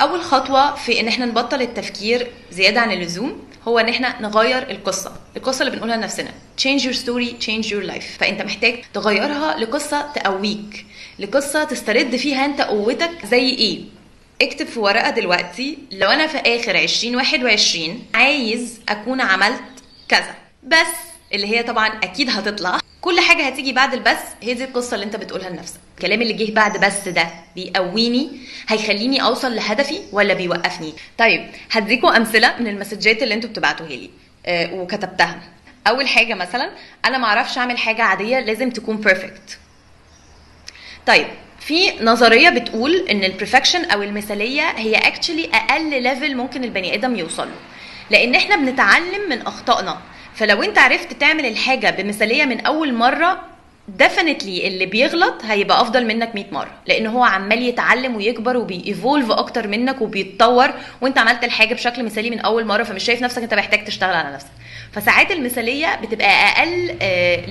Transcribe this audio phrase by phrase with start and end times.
[0.00, 5.12] أول خطوة في إن إحنا نبطل التفكير زيادة عن اللزوم هو إن إحنا نغير القصة.
[5.36, 6.30] القصة اللي بنقولها لنفسنا.
[6.60, 8.18] Change your story change your life.
[8.20, 10.86] فأنت محتاج تغيرها لقصة تقويك
[11.18, 13.80] لقصة تسترد فيها أنت قوتك زي إيه.
[14.42, 19.62] اكتب في ورقة دلوقتي لو أنا في آخر 2021 عايز أكون عملت
[20.08, 20.34] كذا.
[20.64, 20.94] بس
[21.32, 22.80] اللي هي طبعا أكيد هتطلع.
[23.00, 25.78] كل حاجة هتيجي بعد البس هي دي القصة اللي انت بتقولها لنفسك.
[25.98, 28.30] الكلام اللي جه بعد بس ده بيقويني
[28.68, 34.10] هيخليني أوصل لهدفي ولا بيوقفني؟ طيب هديكم أمثلة من المسجات اللي أنتوا بتبعتوها لي
[34.46, 35.40] آه وكتبتها.
[35.86, 36.70] أول حاجة مثلا
[37.04, 39.58] أنا ما أعرفش أعمل حاجة عادية لازم تكون perfect
[41.06, 41.26] طيب
[41.60, 47.16] في نظرية بتقول إن ال perfection أو المثالية هي actually أقل level ممكن البني آدم
[47.16, 47.54] يوصل له
[48.10, 49.98] لأن إحنا بنتعلم من أخطائنا.
[50.38, 53.40] فلو انت عرفت تعمل الحاجة بمثالية من أول مرة
[53.88, 56.70] definitely اللي بيغلط هيبقى أفضل منك 100 مرة.
[56.86, 60.70] لأن هو عمال يتعلم ويكبر وبي evolve أكتر منك وبيتطور
[61.00, 64.34] وانت عملت الحاجة بشكل مثالي من أول مرة فمش شايف نفسك انت محتاج تشتغل على
[64.34, 64.48] نفسك.
[64.92, 66.96] فساعات المثالية بتبقى أقل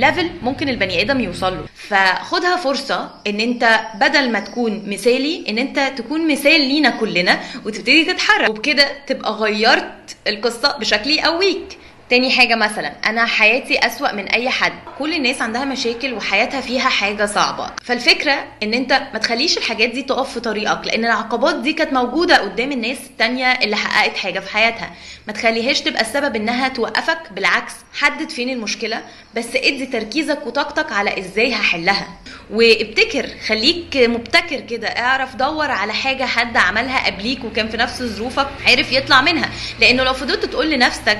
[0.00, 1.64] level ممكن البني آدم يوصل له.
[1.74, 8.04] فخدها فرصة إن انت بدل ما تكون مثالي إن انت تكون مثال لينا كلنا وتبتدي
[8.04, 8.50] تتحرك.
[8.50, 11.78] وبكده تبقى غيرت القصة بشكل يقويك.
[12.10, 14.72] تاني حاجة مثلا أنا حياتي أسوأ من أي حد.
[14.98, 17.70] كل الناس عندها مشاكل وحياتها فيها حاجة صعبة.
[17.84, 22.38] فالفكرة إن أنت ما تخليش الحاجات دي تقف في طريقك لأن العقبات دي كانت موجودة
[22.38, 24.90] قدام الناس التانية اللي حققت حاجة في حياتها.
[25.26, 29.02] ما تخليهاش تبقى السبب إنها توقفك بالعكس حدد فين المشكلة
[29.36, 32.08] بس ادي تركيزك وطاقتك على إزاي هحلها.
[32.50, 38.46] وابتكر خليك مبتكر كده اعرف دور على حاجة حد عملها قبليك وكان في نفس ظروفك
[38.66, 39.48] عرف يطلع منها.
[39.80, 41.18] لأنه لو فضلت تقول لنفسك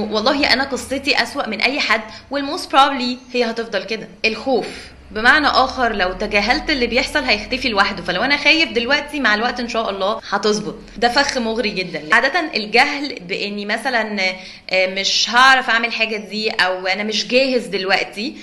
[0.00, 4.08] والله أنا قصتي أسوأ من أي حد وال most probably هي هتفضل كده.
[4.24, 4.66] الخوف.
[5.10, 8.02] بمعنى آخر لو تجاهلت اللي بيحصل هيختفي لوحده.
[8.02, 10.74] فلو أنا خايف دلوقتي مع الوقت إن شاء الله هتظبط.
[10.96, 12.02] ده فخ مغري جدا.
[12.12, 14.34] عادة الجهل بإني مثلا
[14.72, 18.36] مش هعرف أعمل حاجة دي أو أنا مش جاهز دلوقتي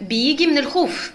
[0.00, 1.12] بيجي من الخوف.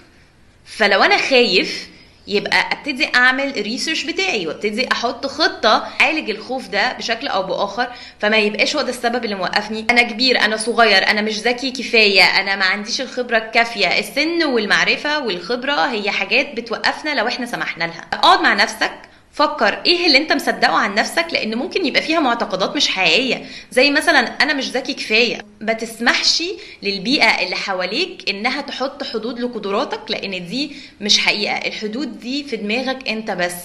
[0.65, 1.89] فلو أنا خايف
[2.27, 7.87] يبقى ابتدي اعمل ال research بتاعي وابتدي أحط خطة اعالج الخوف ده بشكل أو بآخر
[8.19, 9.85] فما يبقاش هو ده السبب اللي موقفني.
[9.89, 13.99] أنا كبير أنا صغير أنا مش ذكي كفاية أنا ما عنديش الخبرة الكافية.
[13.99, 18.05] السن والمعرفة والخبرة هي حاجات بتوقفنا لو إحنا سمحنا لها.
[18.13, 18.91] أقعد مع نفسك
[19.35, 23.45] فكر إيه اللي أنت مصدقه عن نفسك؟ لأن ممكن يبقى فيها معتقدات مش حقيقية.
[23.71, 25.41] زي مثلا أنا مش ذكي كفاية.
[25.61, 26.43] ما تسمحش
[26.83, 31.57] للبيئة اللي حواليك إنها تحط حدود لقدراتك لأن دي مش حقيقة.
[31.57, 33.55] الحدود دي في دماغك أنت بس.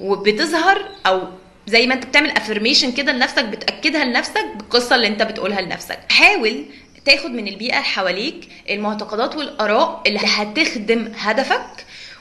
[0.00, 1.22] وبتظهر أو
[1.66, 5.98] زي ما أنت بتعمل افرميشن كده لنفسك بتأكدها لنفسك بالقصة اللي أنت بتقولها لنفسك.
[6.08, 6.64] حاول
[7.04, 11.66] تاخد من البيئة اللي حواليك المعتقدات والآراء اللي هتخدم هدفك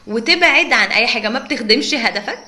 [0.07, 2.39] وتبعد عن أي حاجة ما بتخدمش هدفك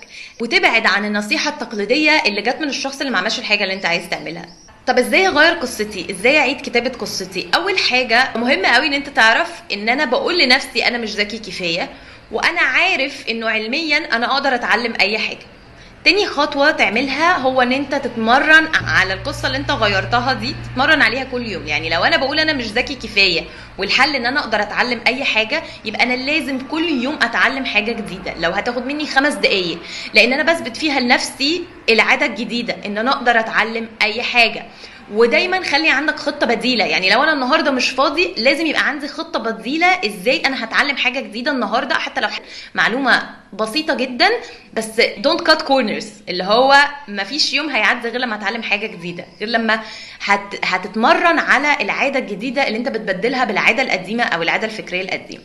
[0.41, 4.09] وتبعد عن النصيحة التقليدية اللي جت من الشخص اللي ما عملش الحاجة اللي انت عايز
[4.09, 4.45] تعملها.
[4.87, 9.61] طب إزاي أغير قصتي؟ إزاي أعيد كتابة قصتي؟ أول حاجة مهم قوي إن أنت تعرف
[9.73, 11.89] إن أنا بقول لنفسي أنا مش ذكي كفاية
[12.31, 15.45] وأنا عارف إنه علميا أنا أقدر أتعلم أي حاجة.
[16.07, 21.23] تاني خطوة تعملها هو إن أنت تتمرن على القصة اللي أنت غيرتها دي تتمرن عليها
[21.23, 21.67] كل يوم.
[21.67, 23.41] يعني لو أنا بقول أنا مش ذكي كفاية
[23.77, 28.33] والحل إن أنا أقدر أتعلم أي حاجة يبقى أنا لازم كل يوم أتعلم حاجة جديدة.
[28.39, 29.77] لو هتاخد مني خمس دقايق
[30.13, 34.65] لأن أنا بثبت فيها لنفسي العادة الجديدة إن أنا أقدر أتعلم أي حاجة.
[35.13, 36.85] ودايما خلي عندك خطة بديلة.
[36.85, 41.19] يعني لو أنا النهارده مش فاضي لازم يبقى عندي خطة بديلة إزاي أنا هتعلم حاجة
[41.19, 41.95] جديدة النهارده.
[41.95, 42.27] حتى لو
[42.75, 44.29] معلومة بسيطة جدا
[44.73, 46.75] بس don't cut corners اللي هو
[47.07, 49.25] ما فيش يوم هيعدي غير لما أتعلم حاجة جديدة.
[49.39, 49.79] غير لما
[50.25, 50.65] هت...
[50.65, 55.43] هتتمرن على العادة الجديدة اللي أنت بتبدلها بالعادة القديمة أو العادة الفكرية القديمة.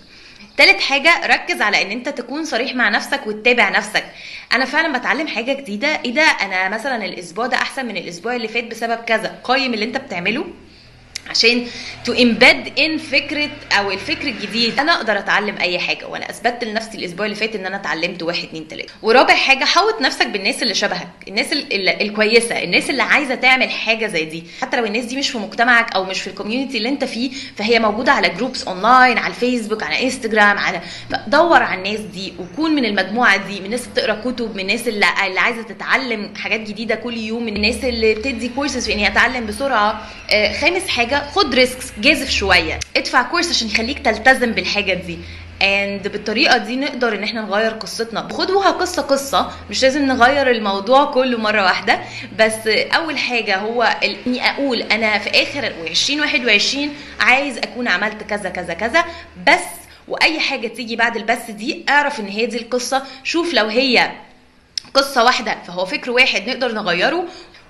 [0.57, 4.05] تالت حاجة ركز على إن أنت تكون صريح مع نفسك وتتابع نفسك.
[4.53, 8.49] أنا فعلا بتعلم حاجة جديدة إيه ده؟ أنا مثلا الأسبوع ده أحسن من الأسبوع اللي
[8.49, 9.41] فات بسبب كذا.
[9.45, 10.45] قيم اللي أنت بتعمله
[11.33, 11.67] عشان
[12.05, 14.81] to embed ال فكرة أو الفكر الجديد.
[14.81, 18.45] أنا أقدر أتعلم أي حاجة وأنا أثبتت لنفسي الأسبوع اللي فات إن أنا اتعلمت واحد
[18.45, 18.93] اتنين تلاتة.
[19.03, 23.71] ورابع حاجة حوط نفسك بالناس اللي شبهك الناس ال ال الكويسة الناس اللي عايزة تعمل
[23.71, 24.45] حاجة زي دي.
[24.63, 27.31] حتى لو الناس دي مش في مجتمعك أو مش في ال community اللي أنت فيه
[27.57, 30.81] فهي موجودة على groups online على الفيسبوك على انستجرام على
[31.27, 34.89] دور على الناس دي وكون من المجموعة دي من الناس اللي بتقرأ كتب من الناس
[34.89, 38.99] اللي, اللي عايزة تتعلم حاجات جديدة كل يوم من الناس اللي بتدي كورسز في إن
[38.99, 40.09] هي تتعلم بسرعة.
[40.31, 42.79] آه خامس حاجة خد risks جازف شوية.
[42.97, 45.19] ادفع course عشان يخليك تلتزم بالحاجة دي.
[45.63, 48.29] اند بالطريقة دي نقدر إن إحنا نغير قصتنا.
[48.33, 52.01] خدوها قصة قصة مش لازم نغير الموضوع كله مرة واحدة.
[52.39, 58.75] بس أول حاجة هو إني أقول أنا في آخر 2021 عايز أكون عملت كذا كذا
[58.75, 59.05] كذا.
[59.49, 59.65] بس
[60.09, 63.03] وأي حاجة تيجي بعد البس دي أعرف إن هي دي القصة.
[63.25, 64.13] شوف لو هي
[64.95, 67.25] قصة واحدة فهو فكر واحد نقدر نغيره.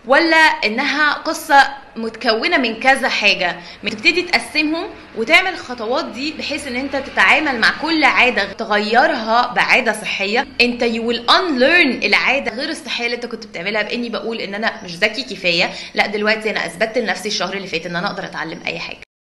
[0.07, 3.57] ولا إنها قصة متكونة من كذا حاجة.
[3.83, 10.47] تبتدي تقسمهم وتعمل الخطوات دي بحيث إن أنت تتعامل مع كل عادة تغيرها بعادة صحية.
[10.61, 13.83] أنت يو ويل unlearn العادة غير الصحية اللي أنت كنت بتعملها.
[13.83, 15.71] بإني بقول إن أنا مش ذكي كفاية.
[15.95, 19.12] لا دلوقتي أنا أثبتت لنفسي الشهر اللي فات إن أنا أقدر أتعلم أي حاجة.